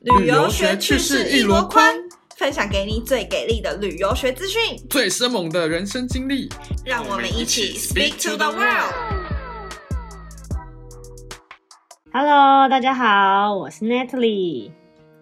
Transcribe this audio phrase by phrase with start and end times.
[0.00, 1.84] 旅游学趣事一箩筐，
[2.34, 6.48] 分享给你最给力的旅游学资讯，最生猛的人生经历，
[6.82, 8.94] 让我们一起 speak to the world。
[12.10, 14.70] Hello，大家好，我是 Natalie。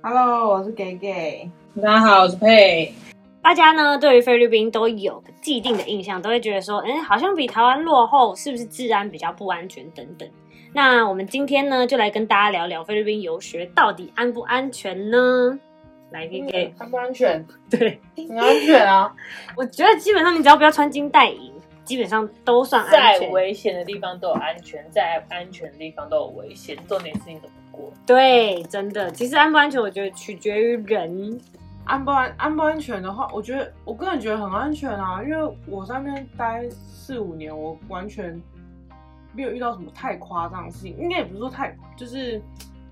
[0.00, 1.50] Hello，我是 Gay Gay。
[1.82, 2.94] 大家好，我是佩。
[3.42, 10.28] 大家呢，对于菲律宾都有既定的印象，都会觉得说，嗯，好像比台湾落后，是不是治安比较不安全等等。
[10.76, 15.58] 那我们今天呢，就来跟大家聊聊菲律宾游学到底安不安全呢？
[16.10, 17.42] 来，Gay Gay，安不安全？
[17.70, 19.10] 对，很安全啊。
[19.56, 21.50] 我觉得基本上你只要不要穿金戴银，
[21.82, 23.20] 基本上都算安全。
[23.22, 26.76] 在危险的地方都有安全，在安全的地方都有危险。
[26.86, 27.90] 重点是你怎么过？
[28.06, 31.40] 对，真的，其实安不安全，我觉得取决于人。
[31.86, 38.38] 安不安安不安全的话，我觉得我个人觉得很安全啊，因为我在那边待四五年，我完全
[39.36, 40.96] 没有遇到什么太夸张的事情。
[40.98, 42.42] 应该也不是说太，就是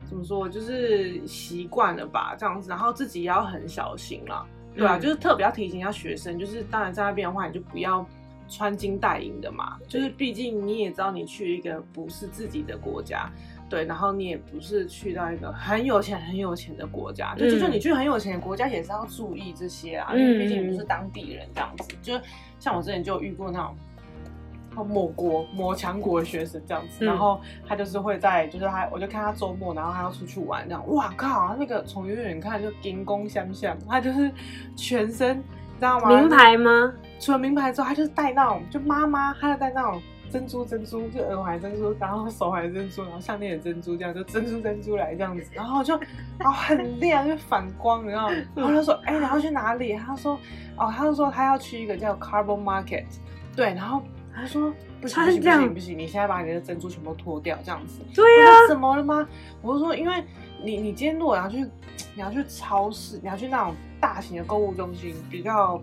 [0.04, 4.46] 怎么说，就是习惯了吧这样子，然后自己也要很小心啦，
[4.77, 8.06] 对啊，嗯、就是特别要提醒一下学生，就是当然在那边的话，你就不要
[8.48, 13.30] 穿金戴银的嘛，就是毕竟你也知道你去一个不是自己的国家。
[13.66, 21.97] 对，然后你也不是去到一个很有钱、很有钱的国家，就就算你去很有钱的国家，也是要注意这些啊，嗯、因为毕竟你不是当地人这样子。
[22.02, 22.20] 就
[22.60, 23.74] 像我之前就遇过那种
[24.83, 34.33] 某国某强国的学生这样子，嗯、然后他就是会在，就是他，我就看他周末，然后他要出去玩这样，哇靠，他那个从远远看就金光闪闪，他就是
[34.75, 36.08] 全身，你知道吗？
[36.08, 36.92] 名牌吗？
[37.20, 40.00] 除了名牌之后，他就是戴那种，就妈妈，他就戴那种。
[40.31, 45.97] 珍珠珍珠，就耳环珍珠，然后手环珍珠，然后项链也珍珠，这样就珍珠珍珠来这样子，然后就
[46.36, 49.94] 然后很亮，就反光，然后然后他说，哎、欸，你要去哪里？
[49.94, 50.36] 他说，
[50.77, 53.05] 哦，他就说他要去一个叫 Carbon Market，
[53.55, 54.03] 对，然后
[54.34, 59.28] 他说不行不行不行不行，你现在把你的珍珠全部脱掉，这样子，对呀、啊，怎么了吗？
[59.62, 60.24] 我就说，因为
[60.62, 61.58] 你你今天如果要去，
[62.14, 65.80] 你要去超市，你要去那种大型的购物中心，比较。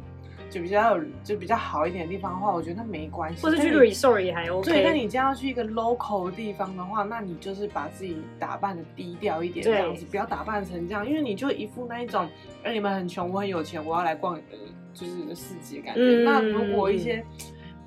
[0.50, 3.42] 就比较有就比较好一点的地方的话，我觉得那没关系。
[3.42, 4.70] 或者去 resort 也还 OK。
[4.70, 12.28] 对，那你这样要去一个 local 的地方的话，那你就是把自己打扮的低调一点，这样子，不要打扮成这样，因为你就一副那一种，
[12.64, 14.58] 哎，你们很穷，我很有钱，我要来逛你的
[14.94, 16.02] 就是市集的感觉。
[16.02, 17.24] 嗯、那如果一些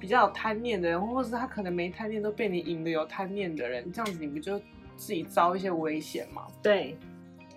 [0.04, 4.58] 比较有贪念的人，或者是他可能没贪念都被你引的有贪念的人，这样子你不就
[4.96, 6.46] 自己遭一些危险吗？
[6.62, 6.94] 对，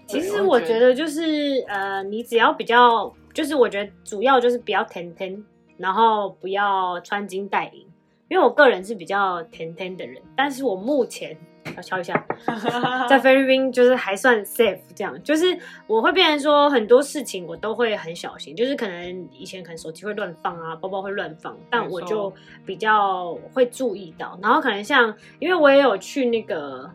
[0.05, 3.13] 其实我觉得就是呃，你只要比较。
[3.33, 5.45] 就是我觉得主要就是不要天天，
[5.77, 7.85] 然后不要穿金戴银，
[8.29, 11.37] 因为我个人是比较天天的人，但是我目前
[11.75, 12.25] 要敲一下，
[13.09, 15.57] 在菲律宾就是还算 safe，这样就是
[15.87, 22.31] 我会变成说很多事情我都会很小心，就是可能以前可能手机会乱放啊，包包会乱放，但我就
[22.65, 26.89] 比较会注意到，然后可能像因为我也有去那个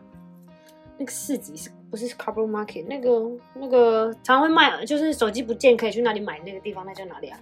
[0.97, 1.69] 那个市集是。
[1.93, 7.37] 不是 Carbon Market 那个那个常会卖，就是手机不见可以去那里买那个地方，那叫哪里啊？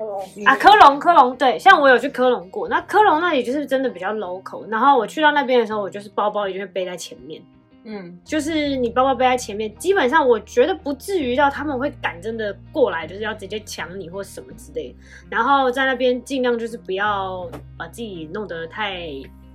[0.00, 4.66] 科隆啊，科隆科隆，对，像我有去科隆过，那科隆那里就是真的比较 local。
[4.70, 7.42] 然后我去到那边的时候，我就是包包一定会背在前面，
[7.84, 14.94] 嗯，就是你包包背在前面，基本上我觉得不至于到他们会敢真的过来，就是要直接抢你或什么之类的。
[15.28, 17.46] 然后在那边尽量就是不要
[17.76, 19.10] 把自己弄得太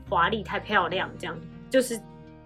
[0.07, 1.35] 华丽、太漂亮，这样
[1.71, 1.99] 就是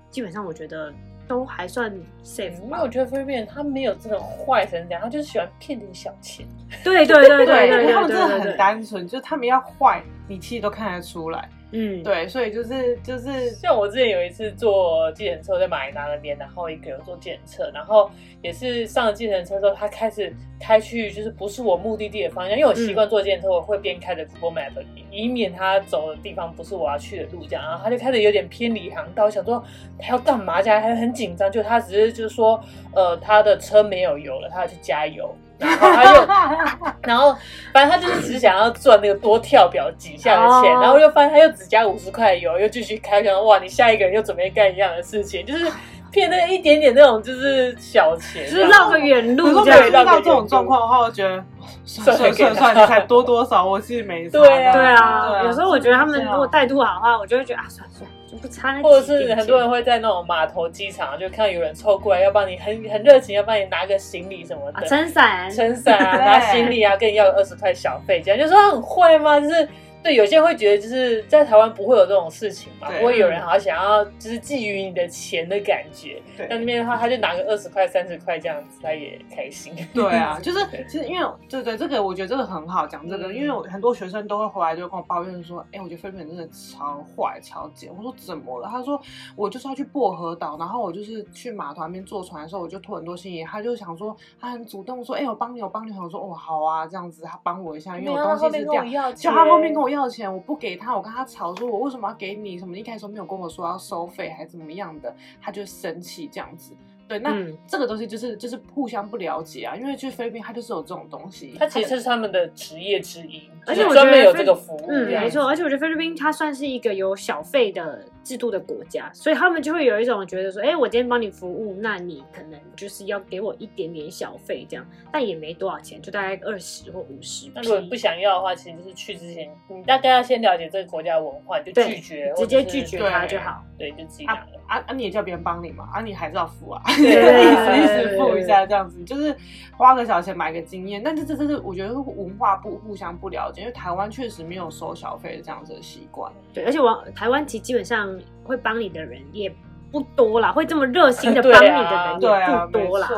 [0.09, 0.93] 基本上我觉得。
[1.29, 1.89] 都还算
[2.25, 6.45] safe，因为我觉得菲律宾人他没有真的坏成这样，他就是喜欢骗点小钱。
[6.83, 11.47] 对对对对对，他们真的很单纯，就是他们要坏，你其实都看得出来。
[11.71, 18.09] 嗯，对，所以就是就是像我之前有一次坐计程车在马尼拉那边，然后一个人坐计程车，然后
[18.41, 29.63] 也是上了计程车之后，他开始开去就是不是我目的地的方向，因为我习惯坐计程车，我会边开着 Google Map，以免他走的地方不是我要去的路，这样，然后他就开始有点偏离航道，想说
[29.99, 32.59] 他要干嘛，这样还很紧张，就他只是就是说，
[32.95, 35.31] 呃，他的车没有油了，他要去加油。
[35.59, 36.27] 然后他又，
[37.03, 37.35] 然后
[37.73, 45.69] 反正他就是只想要赚那个多跳表几下的钱，然后又发现他又只加五十块油，又继续开，想哇，你下一个人又准备干一样的事情，就是
[46.11, 49.47] 骗那一点点那种就是小钱，就是绕个远路。
[49.47, 51.43] 如果遇到这种状况的话，我觉得
[51.85, 55.43] 算算算算，才多多少，我其实没对啊，对啊。
[55.43, 58.09] 有时候我觉得他们如果态度好的话，我就会觉得啊，算算。
[58.31, 69.39] 就不差那，或者是很多人会在那种码头、机场，就看到有人凑过来要帮你很很热情，要帮你拿个行李什么的，撑伞、撑伞啊，拿行李啊，跟你要二十块小费，这样就说很会吗？
[69.39, 69.67] 就是
[70.01, 76.21] 对，有些人会觉得就是在台湾不会有这种事情嘛，对不会有人好像想要就是觊觎你的钱的感觉。
[76.37, 79.73] 对在那边的话，他就拿个二十块、三十块这样子，他也开心。
[79.93, 87.91] 对啊， 就是其实因为对对，这个我觉得这个很好讲这个，嗯因为我很多学生都会回来就跟我抱怨说，哎，我觉得菲律宾真的超坏超贱。
[87.95, 88.69] 我说怎么了？
[88.69, 88.99] 他说
[89.35, 95.89] 我就是要去薄荷岛，然后我就是去码头那边坐船的时候，我就托很多行李，他就想说他很主动说，哎，我帮你，我帮你。
[95.99, 102.57] 我说哦好啊，这样子他帮我一下，因为我东西是这样，就他后面跟我要钱，我不给他，我跟他吵说，我为什么要给你？
[102.57, 106.75] 什么一开始没有跟我说要收费还是怎么样的，他就生气这样子。
[107.09, 127.49] 对，那、嗯、这个东西就是就是互相不了解啊，因为去菲律宾，它就是有这种东西，它其实是他们的职业之一，而且专门有这个服务，嗯，没错，而且我觉得菲律宾它算是一个有小费的制度的国家，所以他们就会有一种觉得说，哎，我今天帮你服务，那你可能就是要给我一点点小费这样，但也没多少钱，就大概二十或五十。
[127.55, 134.47] 那如果不想要的话，其实就是去之前，你大概要先了解这个国家的文化，就拒绝，直接拒绝他就好，对，对，就自己拿了。
[134.67, 135.89] 啊啊，你也叫别人帮你嘛？
[135.91, 136.79] 啊，你还是要付啊。
[137.01, 137.83] 对， 对，对，对。
[137.83, 139.35] 意思付一下这样子，就是
[139.77, 146.31] 花个小钱买个经验，但是这这是我觉得文化不互相不了解，因为台湾确实没有收小费的这样子的习惯。
[146.53, 149.53] 对，而且我台湾其实基本上会帮你的人也
[149.91, 153.09] 不多啦，会这么热心的 帮你的人也不多啦。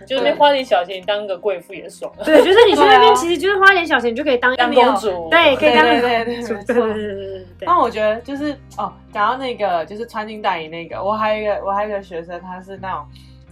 [0.06, 2.10] 就是花点小钱当个贵妇也爽。
[2.24, 5.28] 对，就是你去那边，其实就是花点小钱就可以当当公主。
[5.30, 6.06] 对，可以当公主。
[6.08, 7.66] 对对对对对。
[7.66, 13.06] 那我觉得就是哦，讲到那个就是穿金戴银那个，我还有一个我还有一个学生，他是那种，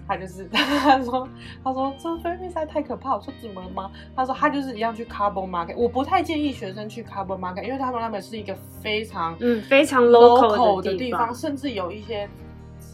[0.07, 1.29] 他就是 他说
[1.63, 3.91] 他说这菲面实在太可怕，我说怎么了吗？
[4.17, 12.29] 他说他就是一样去 Carbo Market，我不太建议学生去 Carbo Market，因为他们那边是一个非常嗯非常 local 的地方，甚至有一些。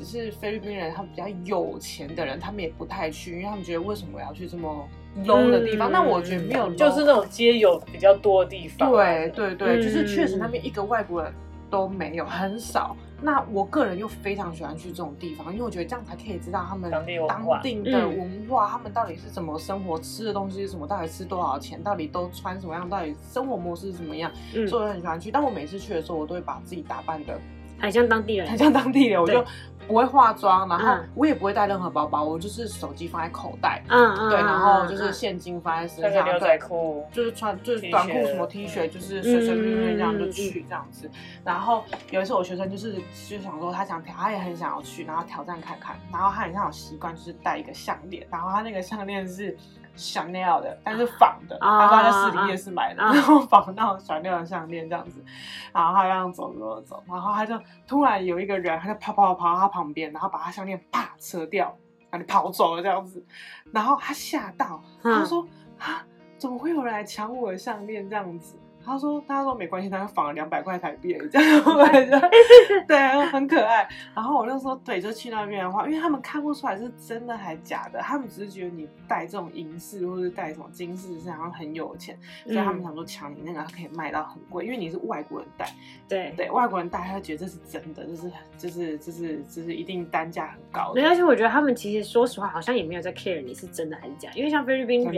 [0.04, 4.86] 只是菲律宾人，他们比较有钱的人，他们也不太去，因为他们觉得为什么我要去这么
[5.24, 5.90] low 的地方？
[5.90, 8.92] 那、嗯、我觉得没有，就是那种街友比较多的地方。
[8.92, 11.32] 对对对，嗯、就是确实那边一个外国人
[11.70, 12.94] 都没有，很少。
[13.22, 25.30] 那我个人又非常喜欢去这种地方，因为我觉得这样才可以知道他们当地的文化，嗯、他们到底是怎么生活，吃的东西是什么，到底吃多少钱，到底都穿什么样，到底生活模式是怎么样，嗯、所以我很喜欢去。
[25.30, 27.40] 但我每次去的时候，我都会把自己打扮的
[27.84, 29.44] 很像当地人，很像当地人，我就。
[29.86, 41.10] 不会化妆，然后嗯、我也不会带任何包包，我就是手机放在口袋，嗯嗯，对，然后就是现金放在身上，牛仔裤，就是穿就是短裤什么 T 恤，就是随随便便这样就去这样子。
[41.44, 42.94] 然后有一次我学生就是
[43.28, 49.54] 就想说他想挑，他也很想要去，然后挑战看看，然后他很像有习惯就是戴一个项链，然后他那个项链是。
[49.96, 55.25] Chanel 的，但是仿的，他说他在市里夜市买的，然后仿那种 Chanel 的项链这样子，
[55.73, 61.76] 然后他这样走走走，然后他就突然有一个人，他就跑跑跑到他旁边，然后把他项链啪扯掉，
[62.11, 63.25] 然后跑走了这样子，
[63.73, 65.46] 然后他吓到，他说
[65.79, 66.05] 啊，
[66.38, 68.08] 怎么会有人来抢我的项链？
[68.08, 68.58] 这样子？
[68.84, 71.64] 他说：“他说没关系，他就仿了两百块台币，这样
[72.86, 73.88] 对，很可爱。
[74.14, 85.66] 然后我就说，对，就去那边的话，因为他们看不出来是真的还假的，他们只是觉得你戴这种银饰或者戴什么金饰，然后很有钱，所以他们想说抢你那个，可以卖到很贵，因为你是外国人戴。
[86.08, 90.92] 对对，外国人戴，他觉得这是真的，就是就是就是就是一定单价很高。
[90.96, 95.14] 而且我觉得他们其实说实话，好像也没有在 care 你是真的还是假，因为像菲律宾人。”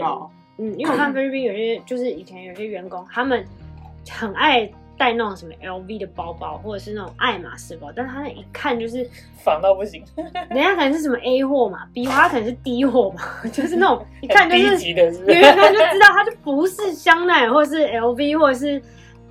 [0.57, 3.45] 嗯，因为我看菲律宾有些 就是以前有些员工，他们
[4.09, 4.67] 很爱
[4.97, 9.07] 带那种什么 LV 的包包，或者是那种爱马仕包，但是他那一看就是
[9.43, 10.03] 仿到不行，
[10.49, 13.21] 人家可能是什么 A 货嘛，B 货他可能是 D 货嘛，
[13.51, 18.81] 就是那种 一看就是是不是，你一看就知道他就不是香奈儿，或者是 LV，或者是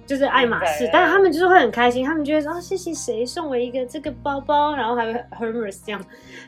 [0.06, 6.00] 就是爱马仕，但是他们就是会很开心，他们就会说啊谢谢谁送我一个这个包包，然后还会 Hermes 这样，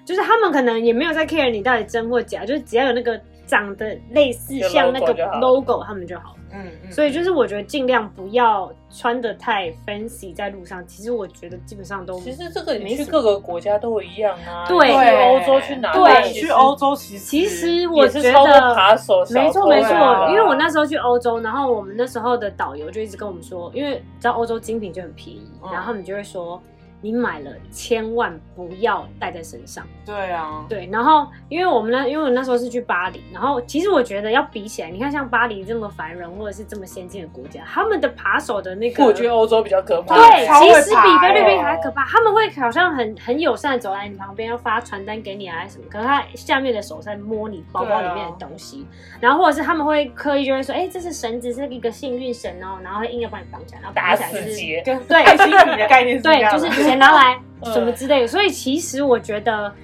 [0.05, 3.21] 就是他们可能也没有在 care 你到底真或假，就是只要有那个。
[3.49, 6.37] 长得类似像那个 logo，他们就好。
[6.53, 6.93] 嗯嗯。
[6.93, 10.87] 所以就是我觉得尽量不要穿的太 fancy 在路上。
[10.87, 12.21] 其实我觉得基本上都。
[12.21, 14.67] 其实这个你去各个国家都一样啊。
[14.69, 14.89] 对。
[14.89, 15.93] 去欧洲去哪？
[15.93, 17.25] 对，去欧洲其实。
[17.25, 18.75] 其实我觉得。
[18.75, 19.25] 扒手。
[19.31, 26.63] 没错没错，因为我那时候去欧洲，然后我们那时候的导游就一直跟我们说，因为知道欧洲精品就很便宜，然后他们就会说。
[27.01, 29.87] 你买了千万不要带在身上。
[30.05, 40.17] 对啊，对，然后因为我们那，因为我那时候是去巴黎，然后其实我觉得要比起来，你看像巴黎这么繁荣或者是这么先进的国家，他们的扒手的那个，我觉得欧洲比较可怕。
[40.17, 42.05] 对，其实比菲律宾还可怕。
[42.07, 48.87] 他们会好像很很友善的走在你旁边，要发传单给你啊什么，可是他下面的手在摸你包包里面的东西，
[49.21, 57.39] 然后或者是他们会刻意就会说，哎，这是绳子，是一个幸运绳哦，然后会硬要帮你绑起来，然后打起来是，对，爱心笔的概念是，对，就是钱拿来。
[57.75, 59.75] 什么之类的，所以其实我觉得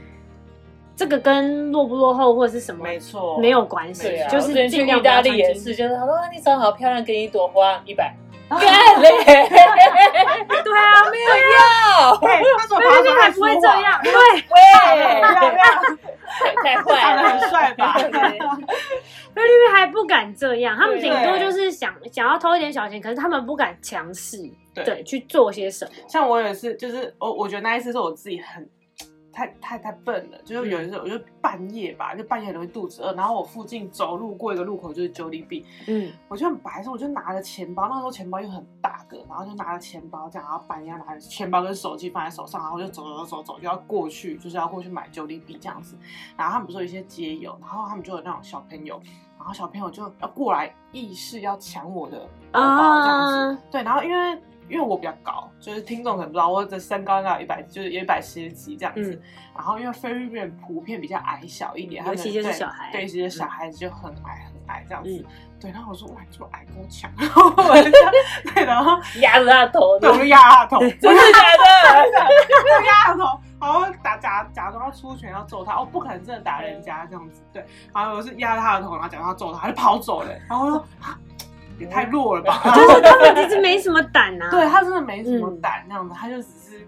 [0.94, 8.14] 这个跟落不落后或者是什么没错没有关系，就是尽量去意大利也是，就是他说你长得好漂亮，给你一朵花一百，
[8.48, 8.60] 干
[9.00, 9.10] 嘞！
[9.26, 15.20] 对啊，没有要， 对，他说他说还不会这样，对，喂，
[16.62, 17.92] 太坏长得了，很帅吧？
[17.98, 24.38] 菲律宾还不敢这样，他们顶多就是想想要偷一点小钱，可是他们不敢强势，
[24.74, 25.90] 对对，去做些什么。
[26.08, 28.68] 像我也是，就是我我觉得那一次是我自己很
[29.34, 45.96] 太太太笨了，就是有一次我就半夜吧，就半夜容易肚子饿，然后我附近走路过一个路口就是 Jollibee，嗯，我就很白痴，我就拿着钱包，那时候钱包又很大个，然后就拿着钱包这样，然后半夜拿着钱包跟手机放在手上，然后我就走走走走就要过去，就是要过去买 Jollibee 这样子，
[46.36, 49.00] 然后他们不是有一些街友，然后他们就有那种小朋友。
[49.36, 53.36] 然后小朋友就要过来，意识要抢我的包包这样子。
[53.36, 59.12] 啊对，然后因为因为我比较高，就是听众可能不知道，我的身高应该有一百，就是有一百七十几这样子。
[59.12, 59.22] 嗯
[59.54, 65.10] 然后因为菲律宾普遍比较矮小一点，他们尤其就是小孩对，对，其实小孩子就很矮很矮这样子。
[65.10, 65.24] 嗯
[65.60, 68.12] 对，然后我说哇，这么矮跟我抢，然 后我就这样
[68.52, 72.10] 对，然后 压着他的头，对，我就压他的头，真的假的？
[72.64, 81.16] 就压他头，然后打假假装要出拳要揍他，哦不可能真的打人家这样子，对，然后我是压他的头，然后假装要揍他，他就跑走了，然后我说啊
[81.78, 84.50] 也太弱了吧，就是他们其实没什么胆啊。
[84.50, 86.86] 对他真的没什么嗯胆，那样子，他就只是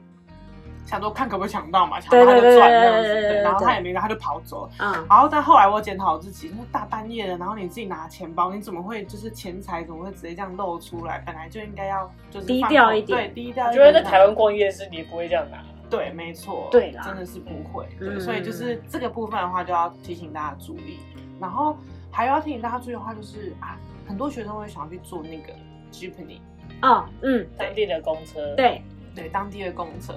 [0.84, 4.70] 想说看可不可以抢到嘛，抢到他就赚这样子，然后他也没，他就跑走了。
[4.78, 11.22] 嗯，然后但后来我检讨我自己，因为大半夜的，然后你自己拿钱包，你怎么会就是钱财怎么会直接这样露出来？
[11.26, 13.84] 本来就应该要就是低调一点对，低调我一点。
[13.86, 15.58] 觉得在台湾逛夜市，你也不会这样拿。
[15.88, 17.86] 对，没错，对啦真的是不会。
[18.00, 20.98] 嗯对，所以就是这个部分的话，就要提醒大家注意。
[21.40, 21.76] 然后
[22.10, 25.52] 还要提醒大家注意的话，就是啊，很多学生会想要去做那个
[25.92, 26.38] Jeepney，
[26.82, 28.82] 哦，嗯，当地的公车，，对，
[29.14, 30.14] 对，当地的公车。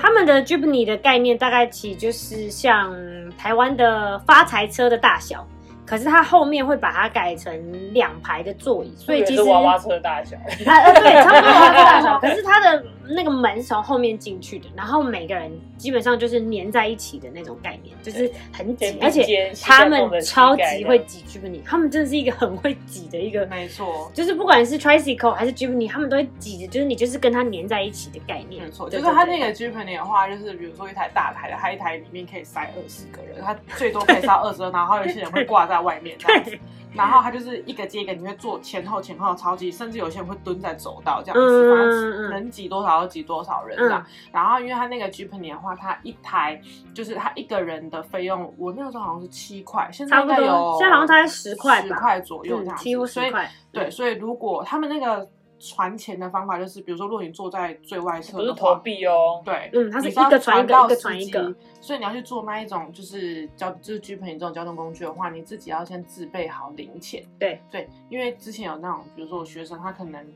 [0.00, 2.94] 他们的 Jeepney 的概念大概其实就是像
[3.36, 5.46] 台湾的发财车的大小，
[5.84, 10.34] 可是它后面会把它改成两排的座椅，所以其实娃娃车的大小。
[10.36, 23.46] 啊 呃对，差不多娃娃车大小， 可是它的那个门是从后面进去的，然后每个人基本上就是粘在一起的那种概念，就是很挤而且他们超级会挤 Jeepney，他们真的是一个很会挤的一个。
[23.46, 24.10] 没错。
[24.14, 28.64] 就是不管是 tricycle 还是 Jeepney，他们都会挤的，就是你就是跟它粘在一起的概念。
[28.64, 36.58] 没错，就是它对对那个 Jeepney 的话，就是比如说一台大台的，他一台里面可以塞二十个人，他最多可以塞二十个，然后有些人会挂在外面这样子。
[36.94, 44.00] 然后他就是一个接一个，你会坐前后前后超级，甚至有些人会蹲在走道这样子，能挤多少就挤多少人这样。
[44.00, 44.06] 嗯。
[44.32, 46.60] 然后因为他那个 Jeepney 的话，他一台
[46.94, 51.88] 就是他一个人的费用，我那个时候好像是七块，现在差不多应该有，现在好像大概10块吧。
[51.88, 53.50] 十块左右这样子，嗯几乎十所以块。
[53.72, 55.26] 对，所以如果他们那个
[55.64, 67.24] 传钱的方法就是，比如说，如果你坐在最外侧的不是投，币哦，对，嗯它是一个传一个到一个传一个所以你要去做那一种就是交就是 Jeepney 这种交通工具的话，你自己要先自备好零钱。
[67.38, 70.26] 对对，因为之前有那种，比如说我学生他可能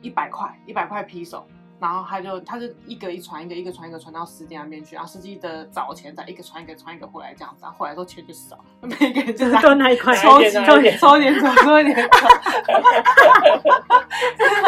[0.00, 1.46] 一百块一百块批手。
[1.78, 12.02] 然后他就他就一个一传一个，一个传一个传到司机那边去，然后司机的找钱再一个传一个传一个回来这样子，然后后来都钱就少，每个人就拿都那一块，抽几哪一点哪一点抽抽一点走，抽一点走，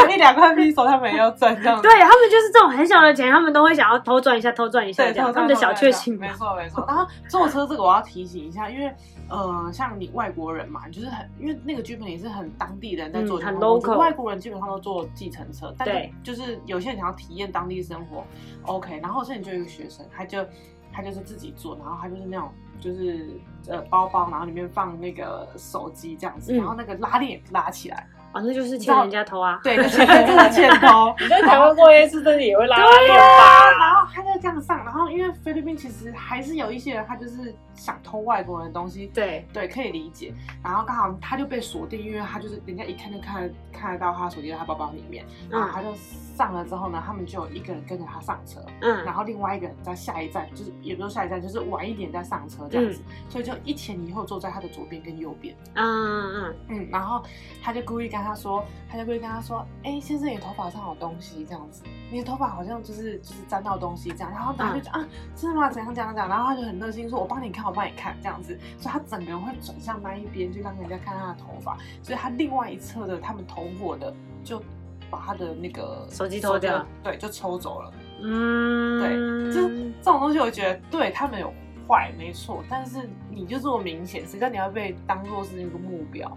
[0.09, 1.83] 一两块币手他们也要赚这样子。
[1.83, 6.29] 对他们就是这种很小的钱，他们都会想要偷赚一下，偷赚一下对，这样，偷他们的小确幸没。
[6.33, 6.85] 错没错。
[6.89, 8.93] 然后坐车这个我要提醒一下，因为
[9.29, 15.87] 呃，像你外国人嘛，你就是很因为那个 Jeepney 是很当地人在做嗯很 local 外国人基本上都坐计程车，但
[16.23, 18.25] 就是有些人想要体验当地生活
[18.65, 18.99] ，OK。
[19.01, 20.45] 然后这里就有一个学生，他就
[20.93, 22.51] 他就是自己做，然后他就是那种
[22.81, 29.61] 就是呃包包，然后里面放那个手机这样子，嗯然后那个拉链也拉起来，哦，那就是欠人家偷啊。
[29.63, 31.15] 对，就是真的欠偷。
[31.21, 33.71] 你在台湾过夜是，真的也会拉拉链啊，吧？
[33.79, 40.33] 然后他就这样上，然后因为菲律宾其实还是有一些人，他就是想偷外国人的东西，对，对，可以理解。
[40.63, 45.93] 然后刚好他就被锁定，因为他就是人家一看就看看得到他手机在他包包里面，然后他就
[46.37, 55.55] 上了之后呢，他们就有一个人跟着他上车，嗯然嗯，后另外一个人在下一站，就是也不是下一站，就是晚一点再上车这样子，所以就一前一后坐在他的左边跟右边。
[55.75, 57.23] 嗯嗯嗯，然后
[57.63, 65.71] 他就故意跟他说，他就故意跟他说，哎、先生，你头发上有东西，这样子，你的头发好像就是就是沾到东西这样，然后他就讲、啊，真的吗？
[65.71, 74.63] 怎样怎样怎样，然后他就很热心说，我帮你看，我帮你看，这样子，所以他整个人会转向那一边，就让人家看他的头发，所以他另外一侧的他们同伙的就
[75.11, 77.93] 把他的那个手机偷掉，对，就抽走了。
[78.21, 81.53] 嗯，对就是这种东西，我觉得对他们有
[81.89, 86.31] 坏没错，但是你就这么明显，谁叫你要被当做是一个目标？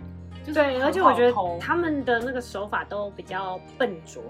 [0.46, 4.22] 就是对，而且我觉得他们的那个手法都比较笨拙，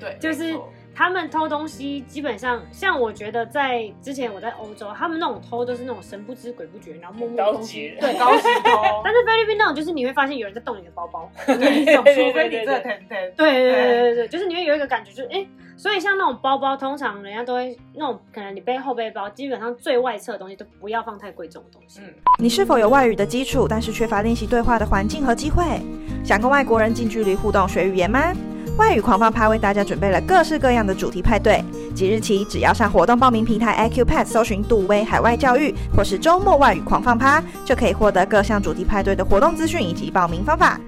[0.00, 0.58] 对， 就是
[0.94, 8.70] 他们偷东西基本上，像我觉得在之前我在欧洲，他们那种偷都是那种神不知鬼不觉，然后默默高级对高级偷。
[9.02, 13.32] 但是菲律宾那种就是你会发现有人在动你的包包，除非你这甜甜。
[13.36, 15.46] 对对对对对对，就是你会有一个感觉，就是哎，
[15.76, 22.00] 所以像那种包包，通常人家都会那种可能你背后背包，基本上最外侧的东西都不要放太贵重的东西。
[22.02, 25.64] 嗯，你是否有外语的基础，但是缺乏练习对话的环境和机会？
[26.22, 28.32] 想跟外国人近距离互动学语言吗？
[28.78, 31.62] 外语狂放趴为大家准备了各式各样的主题派对，
[31.94, 40.80] 即日起只要上活动报名平台 iQpad 搜寻杜威海外教育，或是周末外语狂放趴，就可以获得各项主题派对的活动资讯以及报名方法。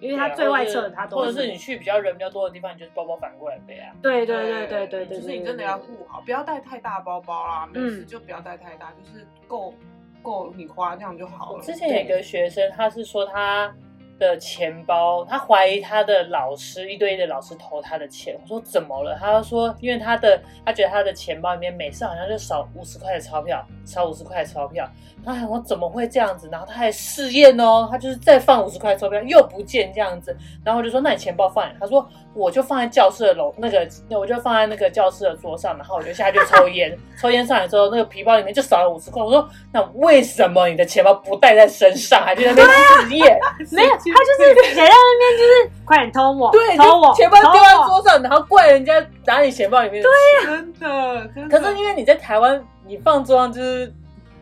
[0.00, 3.92] 因为它最外侧，它都或者是你去比较人比较多的地方，你就是包包反过来背啊。
[4.00, 9.74] 对对对对对对，就是你真的要顾好，不要带太大包包啦，没事就不要带太大，就是够
[10.22, 11.62] 够你花这样就好了。
[11.64, 13.74] 之前有一个学生，他是说他。
[14.18, 18.38] 的钱包，他怀疑他的老师一对一的老师偷他的钱。
[18.42, 19.16] 我说怎么了？
[19.16, 24.88] 他说因为他的，他觉得他的钱包里面每次好像就少五十块的钞票，少五十块的钞票。
[25.24, 26.48] 他还说怎么会这样子？
[26.52, 30.36] 然后他还试验哦，他就是再放五十块钞票又不见这样子。
[30.62, 31.74] 然后我就说那你钱包放哪？
[31.80, 35.76] 他说我就放在教室的楼那个，我就放在那个教室的桌上。
[35.76, 39.22] 然后我就下去抽烟， 抽烟上来之后，那个皮包里面就少了五十块。
[39.22, 43.38] 我说那为什么你的钱包不带在身上，还在那边试验？
[43.72, 43.90] 没有。
[43.90, 50.02] 他就是写在那边，就是快点偷我，对，偷我，钱包丢在桌上，然后怪人家拿你钱包里面。
[50.02, 50.10] 对
[50.50, 51.58] 呀，真的，真的。
[51.58, 53.92] 可是因为你在台湾，你放桌上就是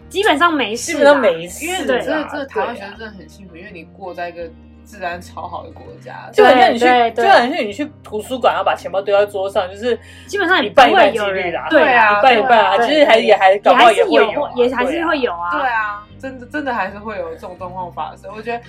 [0.09, 1.65] 基本上没事，基本上没事。
[1.67, 4.51] 因为这这台湾学生真的很幸福，因为你过在一个
[4.85, 6.85] 治安超好的国家，就很像你去，
[7.15, 11.67] 就好像你去图书馆，然后把钱包丢在桌上，就是基本上你半一半几率啦。
[11.71, 15.51] 对啊，一半一半啊，其实还也还搞不好也会有，也还是会有啊。
[15.51, 18.31] 对啊，真的真的还是会有这种状况发生。
[18.35, 18.63] 我觉得。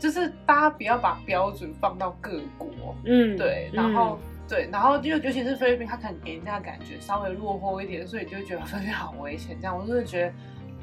[0.00, 9.54] 就是大家不要把标准放到各国，嗯，对，然后、嗯、对，然后就尤其是菲律宾，他可能给人家感觉稍微落后一点，所以你就觉得菲律宾好危险。
[9.60, 10.32] 这样，我真的觉得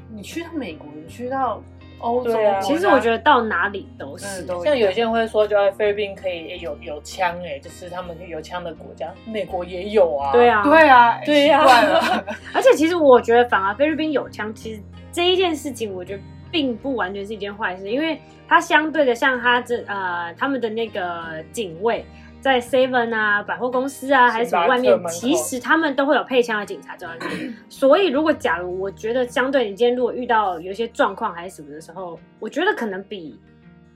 [0.08, 1.60] 你去到美国，你去到
[1.98, 4.42] 欧洲，啊、其实我觉得到哪里都是。
[4.44, 10.32] 都像有些人会说，就在菲律宾可以有有枪，哎，就是他们有枪的国家，美国也有啊。
[10.32, 11.64] 对啊，对啊，对呀。
[12.54, 14.80] 而且其实我觉得，反而菲律宾有枪，其实
[15.12, 16.22] 这一件事情，我觉得。
[16.50, 22.02] 并不完全是一件坏事，因为它相对的，像他这呃，他们的那个警卫
[22.48, 27.54] 在 Seven 啊、百货公司啊，还是什么外面，其实他们都会有配枪的警察在外面。
[27.68, 33.38] 所以，如果假如我觉得相对，你今天如果遇到有一些状况还是什么的时候，我觉得可能比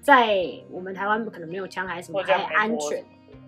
[0.02, 0.36] 在
[0.70, 3.02] 我们台湾可能没有枪还是什么还安全。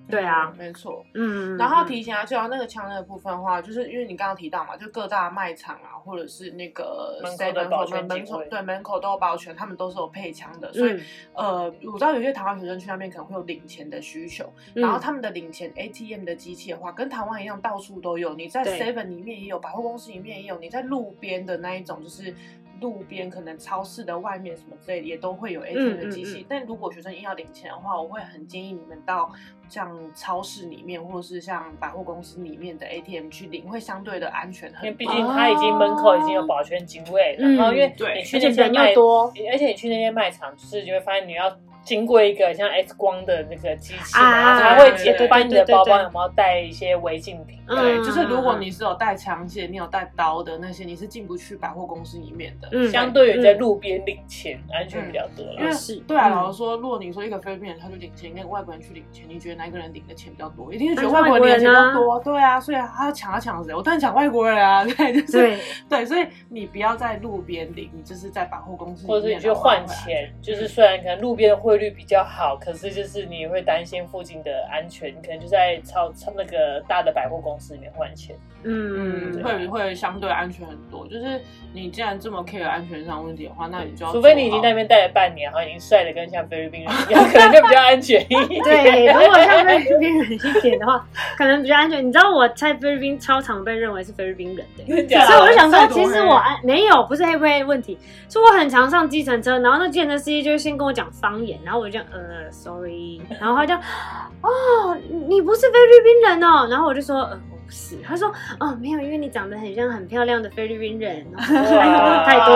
[0.06, 11.00] 对啊，没错，嗯，然后提醒啊，就像那个枪那个部分的话，就是因为你刚刚提到嘛，就各大卖场啊，或者是那个门口的保全门口，对，门口都有保全，他们都是有配枪的，所以
[11.32, 22.34] 呃，我知道有些台湾学生去那边可能会有领钱的需求，然后他们的领钱 ATM 的机器的话，跟台湾一样，到处都有，你在 Seven 里面也有，百货公司里面也有，你在路边的那一种就是。
[22.80, 29.30] 路边可能超市的外面什么之类的也都会有 ATM 的机器，嗯嗯嗯，但如果学生硬要领钱的话，我会很建议你们到
[29.68, 34.86] 像超市里面或者是像百货公司里面的 ATM 去领，会相对的安全很多。
[34.86, 41.56] 因为毕竟它已经门口已经有保全警卫，了、然后因为你去那些卖多，而且你去那些卖场，就是就会发现你要。
[41.84, 47.58] 经过一个像 X 光的那个机器，然后才会检翻你的包包有没有带一些违禁品。
[47.66, 52.68] 对，就是如果你是有带枪械、你有带刀的那些，你是进不去百货公司里面的。
[52.72, 55.44] 嗯，相对于在路边领钱，安全比较多。
[55.58, 60.72] 因为是对啊，老实说，如果你说一个菲律宾人他去领钱，跟外国人去领钱，你觉得哪一个人领的钱比较多？
[60.72, 62.20] 一定是觉得外国人领的钱比较多。
[62.20, 63.74] 对啊，所以他要抢啊抢谁？
[63.74, 64.84] 我当然抢外国人啊。
[64.96, 72.56] 对，就是对，所以你不要在路边领，你就是在百货公司或者是你去换钱，就是虽然可能路边的汇率比较好。
[72.56, 81.06] 可是就是你会担心附近的安全，你可能就在超超那个大的百货公司里面换钱，嗯，会会相对安全很多。
[81.06, 81.40] 就是
[81.72, 88.62] 你既然这么 care 安全上问题的话，那你就要除非你已经在那边待了半年，然后已经帅的跟像菲律宾人一样，可能就比较安全一点。
[88.64, 92.06] 对，如果像菲律宾人一点的话， 可能比较安全。
[92.06, 94.66] 你知道我在菲律宾超常被认为是菲律宾人
[95.08, 97.98] 的，所以我就想说，其实我安没有不是黑不黑问题，
[98.28, 102.44] 是我很常上计程车，然后那计程车司机就先跟我讲方言，然后我就呃。
[102.54, 104.96] Sorry，然后他就，哦，
[105.28, 107.96] 你不是菲律宾人哦，然后我就说，呃，是。
[108.06, 112.54] 他说，哦，没有，因为你长得很像很漂亮的菲律宾人，太多 太多。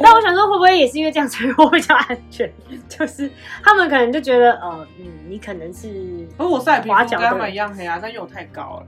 [0.00, 2.50] 那我想说，会不会也是因为这样，所以我比较安全？
[2.88, 3.30] 就是
[3.62, 8.86] 他们可能就觉得，呃，嗯，你可能是，不过我晒皮肤跟他们一样黑啊，但因为我太高了。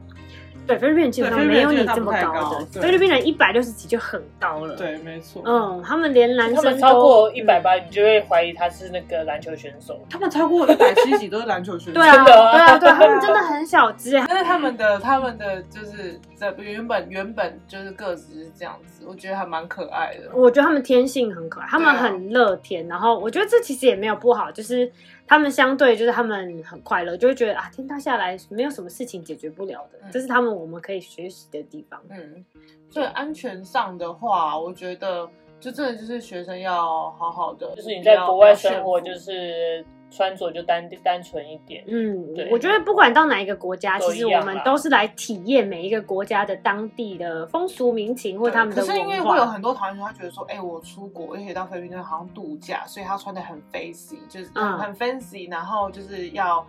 [0.71, 2.81] 对，菲律宾人基本上没有你这么高的。
[2.81, 4.77] 菲律宾人一百六十几就很高了。
[4.77, 5.43] 对，没错。
[5.45, 10.01] 嗯，他们连男生都超过一百八，你就会怀疑他是那个篮球选手。
[10.09, 11.95] 他们超过一百七十几都是篮球选手。
[11.95, 14.13] 对啊，对啊， 对，他们真的很小只。
[14.29, 20.31] 但是他们的他们的就是在原本原本就是个子是这样子，我觉得还蛮可爱的。
[20.33, 24.93] 我觉得他们天性很可爱，他们很乐天，然后我觉得这其实也没有不好，就是。
[25.31, 32.03] 他们相对就是他们很快乐，就会觉得啊，天塌下来没有什么事情解决不了的，嗯、这是他们我们可以学习的地方。
[32.09, 32.45] 嗯，
[32.91, 39.87] 所以安全上的话，我觉得就真的就是学生要好好的，就是你在国外生活就是。
[40.11, 48.93] 穿着就单单纯一点，嗯，对，我觉得不管到哪一个国家，其实我们都是来体验每一个国家的当地的风俗民情或他们的文化。
[48.93, 56.67] 可是因为会有很多台湾人，他觉得说，哎、欸，我出国，而且到菲律宾好像度假，所以他穿的很 fancy，就是很 fancy，、嗯、然后就是要。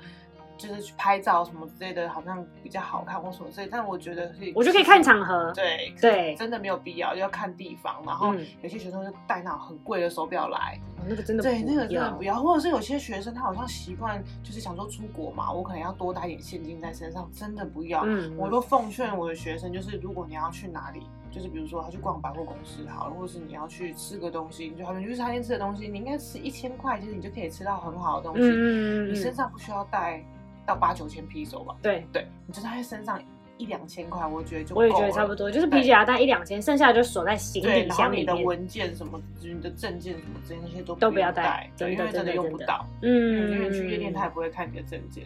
[0.58, 8.00] 就是去拍照什么之类的，好像比较好看或什么之类，但我觉得是，我就可以看场合，对对，真的没有必要，要看地方。
[8.06, 12.42] 然后有些学生就带那种很贵的手表来，那个真的对，那个真的不要。
[12.42, 18.04] 或者是有些学生他好像习惯，就是想说出国嘛，我可能要多带点现金在身上，真的不要。
[18.06, 28.42] 嗯，我都奉劝我的学生，就是如果你要去哪里，就是比如说他去逛百货公司好了，或者是你要去吃个东西，你就好像去餐厅吃的东西，你应该吃一千块，其实你就可以吃到很好的东西。
[28.44, 30.24] 嗯，你身上不需要带。
[30.64, 33.20] 到八九千披手吧，对对，你就在身上
[33.58, 38.22] 一两千块，我觉得就我也觉得差不多，就是皮夹带一两千，剩下的就锁在行李箱里面。
[38.22, 42.86] 你的文件什么，就是你的证件什么这些那些都都不要带，对，因为真的用不到。
[43.02, 45.24] 嗯，因为去夜店他也不会看你的证件。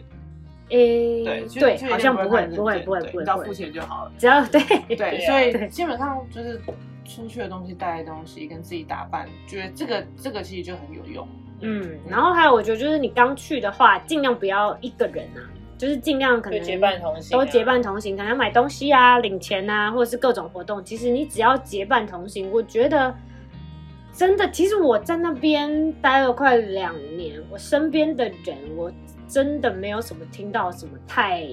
[0.68, 4.12] 诶，对对，好像不会，不会，不会，不会，只要付钱就好了。
[4.18, 4.60] 只要对
[4.96, 6.60] 对，所以基本上就是
[7.04, 11.28] 出去的东西、带的东西跟自己打扮，觉得这个这个其实就很有用。
[11.60, 15.40] 嗯，然后还有我觉得就是你刚去的话，尽量不要一个人啊。
[15.78, 20.82] 就是尽量可能结伴同行，都结伴同行，可能买东西啊、领钱啊，或者是各种活动。
[20.84, 23.14] 其实你只要结伴同行，我觉得
[24.12, 28.90] 真的，其实我在那边待了快两年，我身边的人，我
[29.28, 31.46] 真的没有什么听到什么太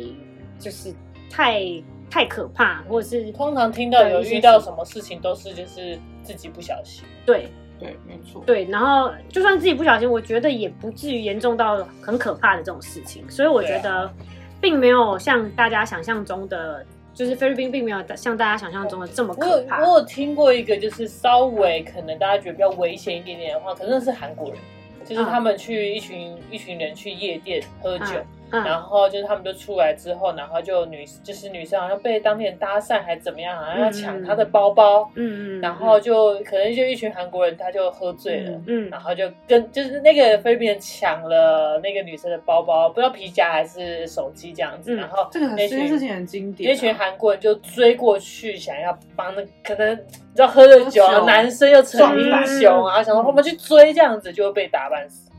[0.58, 0.94] 就是
[1.30, 1.62] 太
[2.10, 7.04] 太可怕，或者是通常听到有遇到什么事情，都是就是自己不小心。
[7.26, 7.52] 对。
[7.84, 8.44] 对，没错。
[8.46, 13.30] 对，然后就算自己不小心，我觉得也不至于严重到很可怕的这种事情。
[13.30, 14.12] 所以我觉得，
[14.60, 19.80] 并没有像大家想象中的，就是菲律宾并没有像大家想象中的这么可怕。
[19.80, 24.58] 我有我有听过一个，就是稍微可能大家觉得比较危险一点点的话，可能是韩国人，
[25.06, 28.06] 就是他们去一群、嗯、一群人去夜店喝酒。
[28.16, 28.26] 嗯
[28.62, 55.30] 然后就是他们就出来之后，然后就女就是女生好像被当地人搭讪还怎么样，好像要抢她的包包，嗯嗯，然后就可能就一群韩国人他就喝醉了，嗯，然后就跟就是那个菲律宾人抢了那个女生的包包，不知道皮夹还是手机这样子，然后这个这件事情很经典，那群韩国人就追过去想要帮那可能你知道喝了酒，男生又成英雄啊，想说他们去追这样子就会被打扮死。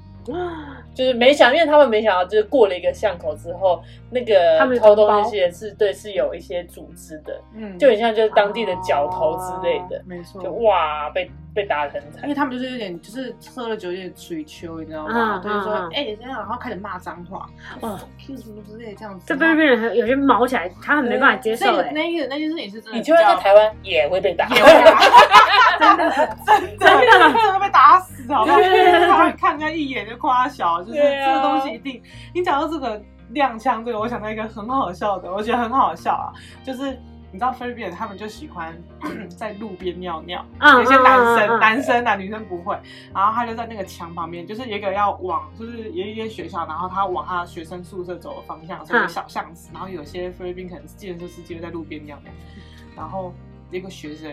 [0.95, 3.83] 就是没想，因为他们没想到，就是过了一个巷口之后，
[4.15, 15.41] 那个他们偷东西的是对，是有一些组织的，嗯，就很像就是当地的角头之类的，没错，就哇被被打得很惨，因为他们就是有点就是喝了酒有点吹秋，你知道吗？
[15.43, 17.47] 就是说哎这样，然后开始骂脏话，
[17.81, 21.67] 哦，Q 什么之类这样子，这菲律宾人有些毛起来，他很没办法接受。
[21.83, 24.47] 那那个那件事情是真的，你就算在台湾也会被打，
[25.75, 26.11] 真的
[26.47, 28.59] 真的真的会被打死，好不好？
[29.39, 30.75] 看人家一眼就夸小。
[30.85, 32.03] 就是这个东西一定，啊、
[32.35, 33.01] 你讲到这个
[33.35, 36.33] 踉枪，这个我想到一个很好笑的，我觉得很好笑啊。
[36.65, 36.99] 就是
[37.33, 38.75] 你知道菲律宾人他们就喜欢
[39.37, 42.79] 在路边尿尿，有些男生、嗯、男生啊，女生不会。
[43.13, 49.69] 然后他就在那个墙旁边，就是有一个要往，就是有一间学校，然后他往他学生宿舍走的方向，是一个小巷子。
[49.73, 52.33] 然后有些菲律宾可能是计程车司机在路边尿尿，
[52.97, 53.35] 然后
[53.71, 54.33] 一个学生。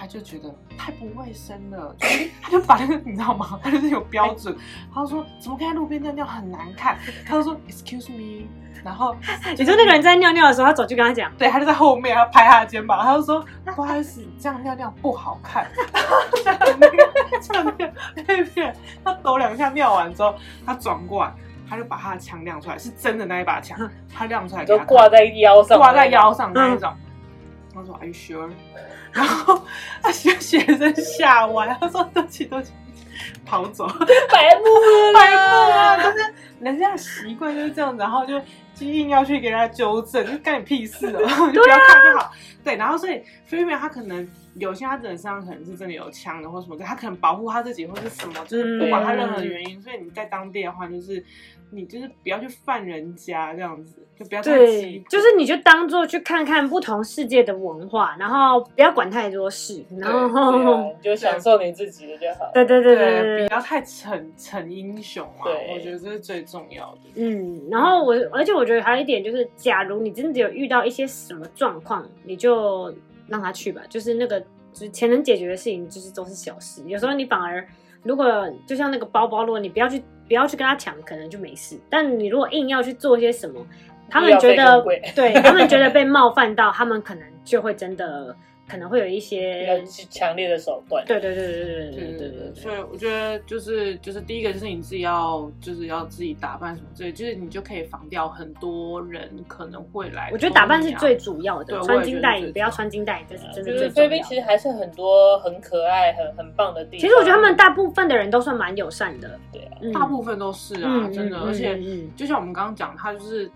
[0.00, 1.94] 他就觉得太不卫生了，
[2.40, 3.60] 他就把那个 你知道吗？
[3.62, 4.56] 他就是有标准，
[4.94, 8.46] 他就说怎么可以在路边尿尿很难看，他就说 excuse me，
[8.82, 9.14] 然后
[9.58, 13.44] 你说那个人在尿尿的时候，他走去跟他讲，对，他就在后面，他拍他的肩膀，他就说
[13.76, 15.66] 不好意思，这样尿尿不好看。
[16.42, 17.92] 像那个像那个
[18.26, 20.34] 那片，他抖两下尿完之后，
[20.64, 21.30] 他转过来，
[21.68, 23.78] 他就把他的枪亮出来，是真的那一把枪，
[24.14, 26.90] 他亮出来就挂在腰上，挂在腰上那一种。
[27.74, 28.50] 他说 Are you sure？
[29.12, 29.62] 然后
[30.02, 32.72] 他学学生吓完，他说对不起对不起，
[33.44, 35.96] 跑走，白目了， 白目啊！
[36.02, 38.40] 就是人家习惯就是这样子，然后就
[38.74, 41.20] 就硬要去给他纠正，就干你屁事了，
[41.52, 42.30] 就不要看就好。
[42.62, 51.24] 对，然后所以菲律宾他可能有些他真的身上可能是真的有枪的或什么的，他可能保护他自己或是什么，就是不管他任何原因，嗯、所以你在当地的话，就是
[51.70, 62.50] 你就是不要去犯人家这样子，就不要太对，就是你就当做去看看不同世界的文化，然后不要管太多事，然后、啊、 你就享受你自己的就好。
[62.52, 67.00] 对对对对，对，不要太逞逞英雄啊，对，我觉得这是最重要的。
[67.16, 72.94] 嗯，然后我而且我觉得还有一点就是，假如你真的有遇到一些什么状况，你就
[73.28, 74.42] 让他去吧，就是那个。
[74.72, 76.80] 就是钱能解决的事情，就是都是小事。
[76.86, 77.66] 有时候你反而，
[78.04, 78.24] 如果
[78.68, 81.76] 就像那个包包，如果你不要去，不要去跟他抢，可能就没事。
[81.90, 83.66] 但你如果硬要去做些什么，
[84.08, 84.80] 他们觉得，
[85.16, 88.36] 对他们觉得被冒犯到，他们可能就会真的。
[88.70, 91.04] 可能会有一些强烈的手段。
[91.04, 92.54] 对对对对对对对对对。
[92.54, 100.30] 所以我觉得就是就是第一个就是你自己要就是要自己打扮什么之类，就是你就可以防掉很多人可能会来。
[100.32, 103.72] 我觉得打扮是最主要的，穿金戴银不要穿金戴银，这是真的。
[103.72, 107.00] 就是菲律宾其实还是很多很可爱、很很棒的地方。
[107.00, 111.40] 其实我觉得他们大部分的人都算蛮友善的，对啊，大部分都是啊，真的。
[111.40, 111.76] 而且
[112.14, 113.50] 就像我们刚刚讲，他就是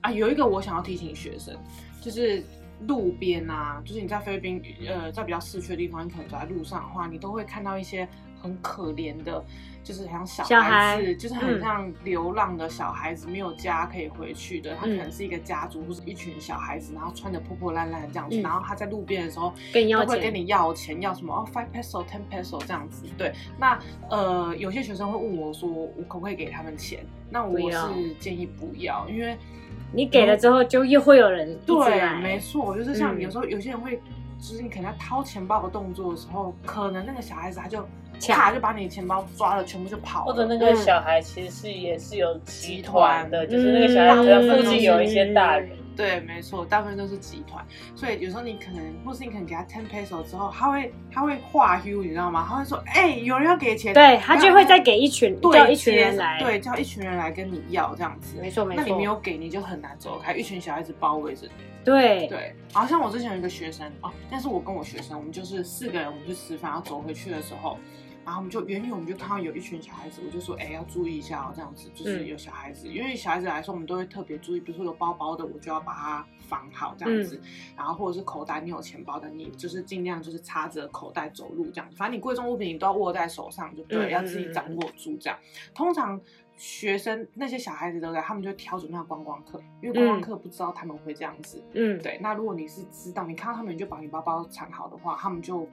[0.00, 1.54] 啊，有一个我想要提醒学生，
[2.00, 2.42] 就是。
[2.86, 8.08] 路边啊，就是你在菲律宾，呃，在比较市区的地方，你可能走在路上的话，你都会看到一些
[8.40, 9.44] 很可怜的，
[9.84, 14.74] 就是好像小孩子，就是很像流浪的小孩子，嗯、没有家可以回去的。
[14.76, 23.04] 他可能是一个家族，或者一群小孩子，然后穿的破破烂烂的这样子，嗯、然后他在路边的时候，都会跟你要钱，要什么哦，five peso, ten peso 这样子。
[23.18, 27.04] 对，那呃，有些学生会问我说，我可不可以给他们钱？
[27.28, 29.36] 那我是建议不要，因为。
[29.92, 33.96] 你给了之后，就又会有人对，没错，就是像有时候有些人会，
[34.38, 37.86] 就是你可能在掏钱包的动作的时候，可能那个小孩子他就
[38.20, 40.32] 卡就把你的钱包抓了，全部就跑了。
[40.32, 45.70] 或者那个小孩其实是也是有集团的，就是那个小孩子附近有一些大人。
[46.00, 47.62] 对，没错，大部分都是集团，
[47.94, 52.46] 所以有时候你可能，或是你可能给他 ten peso 之后，他会他会化 u，你知道吗？
[52.48, 58.82] 他会说，哎、欸，有人要给钱，对他就会再给一群，对叫一群人来，对，叫一群人来跟你要这样子，没错没错。
[58.82, 61.52] 那你没有给，你就很难走开，一群小孩子包围着你。
[61.84, 67.78] 对对，好像我之前有一个学生哦，但是我跟我学生，我们就是四个人，我们去吃饭，然后走回去的时候。
[68.24, 85.38] 然后我们就远远我们就看到有一群小孩子，我就说，哎，要注意一下哦，这样子就是有小孩子，嗯、因为小孩子来说，我们都会特别注意，比如说有包包的，我就要把它绑好这样子，嗯、然后或者是口袋，你有钱包的，你就是尽量就是插着口袋走路这样子，反正你贵重物品你都要握在手上，就对，嗯、要自己掌握住这样。
[85.74, 86.20] 通常
[86.56, 92.18] 学生那些小孩子都在，他们就挑准那个观光客，因为观光客不知道他们会这样子，嗯，对。
[92.20, 95.66] 那如果你是知道，你看到他们你就把你包包藏好的话，他们就。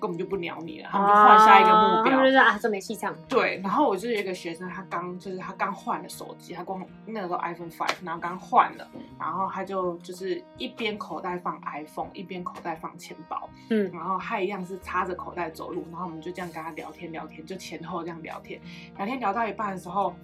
[0.00, 2.12] 根本就不鸟你了，他们就换下一个目标。
[2.12, 3.14] 他们就是啊，这没戏唱。
[3.28, 18.60] 对，然后我就有一个学生，他刚就是他刚换了手机，他光那个时候 iPhone Five，然后刚换了，然后他就就是一边口袋放 iPhone，一边口袋放钱包，嗯，然后他一样是插着口袋走路，然后我们就这样跟他聊天聊天，就前后这样聊天，
[18.96, 20.14] 聊天聊到一半的时候，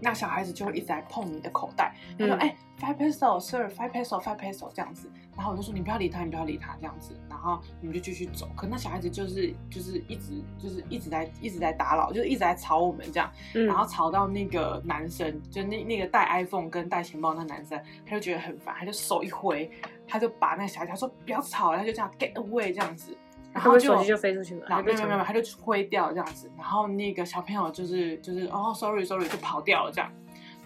[0.00, 2.48] 那小孩子就会一直在碰你的口袋，他说哎。
[2.48, 3.70] 嗯欸 Five peso, sir.
[3.70, 5.10] Five peso, five peso，这样子。
[5.36, 7.14] 然后我就说你不要理他，你不要理他，这样子。
[7.28, 8.48] 然后我们就继续走。
[8.56, 13.30] 可那小孩子就是就是一直就是一直在一直在打扰，就是一直在吵我们这样。
[13.54, 19.70] 嗯、然后吵到那个男生，就那那个带 iPhone 跟带钱包那男生，他就觉得很烦，他就手一挥，
[20.08, 23.16] 他就把那个小孩子他说不要吵了，他就这样 get away 这样子。
[23.52, 24.66] 然后就手机就飞出去了。
[24.68, 26.50] 然后没有没有没有，他就挥掉这样子。
[26.58, 30.10] 然后那个小朋友就是就是哦，sorry sorry，就跑掉了这样。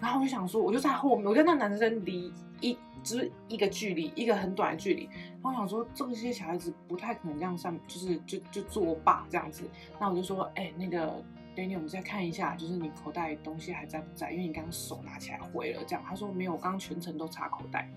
[0.01, 5.09] 然后我就想说，我就在后面，我跟那男生离一就是一个距离，一个很短的距离。
[5.41, 9.63] 然后我想说，这些小孩子不太可能这样上，就是就就作罢这样子。
[9.99, 11.23] 那我就说，哎、欸，那个
[11.55, 14.31] Danny，我们再看一下，就是你口袋东西还在不在？
[14.31, 16.03] 因为你刚刚手拿起来挥了，这样。
[16.07, 17.89] 他说没有，我刚刚全程都插口袋。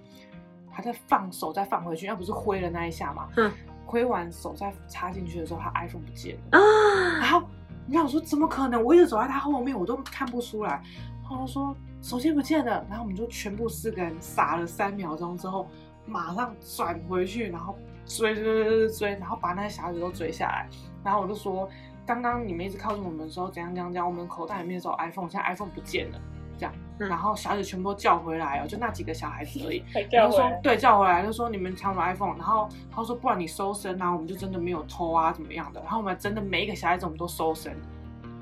[0.73, 3.29] 他在放手再放回去，要不是挥了那一下嘛？
[3.37, 3.53] 嗯。
[3.87, 6.59] 挥完手再插进去的时候，他 iPhone 不见了。
[6.59, 7.21] 啊。
[7.21, 7.47] 然后
[7.87, 8.83] 你想说怎么可能？
[8.83, 10.83] 我一直走在他后面，我都看不出来。
[11.23, 11.77] 然后说。
[12.05, 15.67] 手机不见了，然后我们就全部四个人傻了三秒钟之后，
[16.05, 20.69] 马上转回去，然后追追追追追，然后把那些小孩子都追下来。
[21.03, 21.67] 然后我就说，
[22.05, 26.21] 刚刚你们一直靠近我们的时候，怎样怎样怎样，我们口袋里面只有 iPhone，现在 iPhone 不见了，
[26.59, 26.75] 这样。
[26.99, 29.83] 然后小孩子全部都叫回来哦，就那几个小孩子而已。
[30.12, 35.81] 然后说对，叫回来，就说你们抢了 iPhone，然后他说不然你搜身啊，我们就真的没有偷啊，怎么样的。
[35.81, 37.73] 然后我们真的每一个小孩子我们都搜身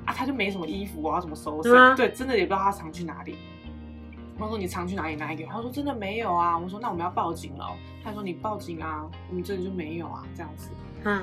[0.04, 1.94] 啊，他就没什么衣服，我要怎么搜身？
[1.94, 3.38] 对，真的也不知道他藏去哪里。
[4.38, 5.16] 我说你常去哪里？
[5.16, 5.44] 哪里？
[5.44, 6.58] 他说真的没有啊。
[6.58, 7.66] 我说那我们要报警了。
[8.02, 10.70] 他说你报警啊，我们这里就没有啊，这样子。
[11.04, 11.22] 嗯，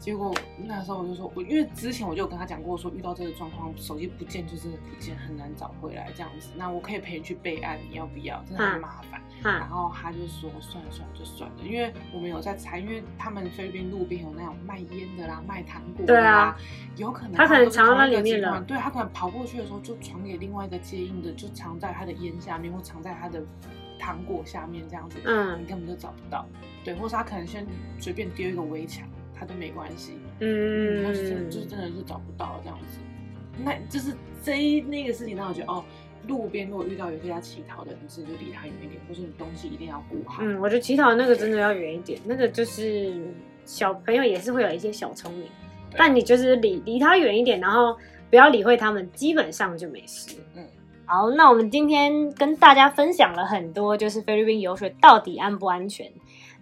[0.00, 6.50] 结果那时候我就说，我因为之前我就跟他讲过，说遇到这个状况，手机不见就真的不见，很难找回来这样子。
[6.56, 8.42] 那我可以陪你去备案，你要不要？
[8.48, 9.20] 真的很麻烦。
[9.42, 16.56] 然后他就说算了算了就算了，因为我们有在猜，因为他们菲律宾路边有那种卖烟的啦，卖糖果的啦，啊、
[16.96, 18.58] 有可能他，他可能藏在里面了。
[18.62, 23.42] 对，他可能跑过去的时候就传给另外一个接应的，就藏在他的烟下面，或藏在他的
[23.98, 26.46] 糖果下面这样子，嗯，你根本就找不到。
[26.84, 27.66] 对，或是他可能先
[27.98, 29.06] 随便丢一个围墙。
[29.40, 32.98] 他都没关系，嗯，他是就真的是找不到这样子，
[33.64, 35.82] 那就是这一那个事情让我觉得哦，
[36.28, 40.42] 路边如果遇到有些要乞讨的人，是就离他远一点，或是你东西一定要顾好。
[40.44, 43.14] 嗯，我觉得乞讨那个真的要远一点，那个就是
[43.64, 45.48] 小朋友也是会有一些小聪明，
[45.96, 47.96] 但你就是离离他远一点，然后
[48.28, 50.36] 不要理会他们，基本上就没事。
[50.54, 50.62] 嗯，
[51.06, 56.06] 好，那我们今天跟大家分享了很多，就是菲律宾游水到底安不安全？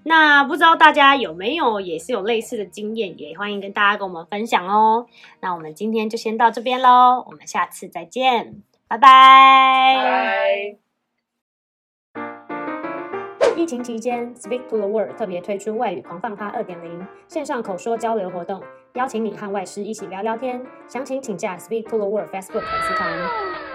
[0.04, 5.06] 那不知道大家有没有也是有类似的经验，也欢迎跟大家跟我们分享哦。
[5.40, 10.76] 那我们今天就先到这边喽，我们下次再见，拜拜。
[13.54, 18.62] 疫情期间，Speak to the World 特别推出外语狂放趴二点零线上口说交流活动，
[18.94, 20.64] 邀请你和外师一起聊聊天。
[20.86, 23.67] 详情请加 Speak to the World Facebook 粉丝团。